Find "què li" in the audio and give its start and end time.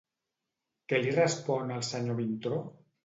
0.93-1.13